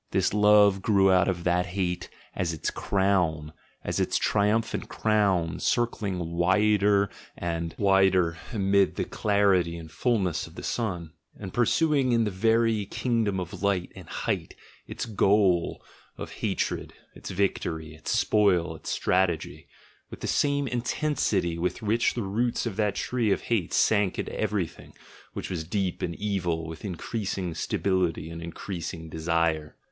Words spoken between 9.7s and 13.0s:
and fulness of the sun, and pursuing in the very